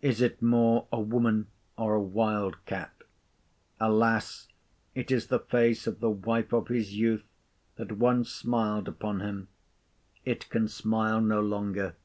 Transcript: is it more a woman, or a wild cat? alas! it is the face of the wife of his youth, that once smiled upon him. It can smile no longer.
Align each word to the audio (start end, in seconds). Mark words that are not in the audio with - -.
is 0.00 0.20
it 0.22 0.40
more 0.40 0.86
a 0.92 1.00
woman, 1.00 1.48
or 1.76 1.96
a 1.96 2.00
wild 2.00 2.64
cat? 2.66 2.94
alas! 3.80 4.46
it 4.94 5.10
is 5.10 5.26
the 5.26 5.40
face 5.40 5.88
of 5.88 5.98
the 5.98 6.08
wife 6.08 6.52
of 6.52 6.68
his 6.68 6.94
youth, 6.94 7.24
that 7.74 7.90
once 7.90 8.30
smiled 8.30 8.86
upon 8.86 9.18
him. 9.18 9.48
It 10.24 10.48
can 10.50 10.68
smile 10.68 11.20
no 11.20 11.40
longer. 11.40 11.96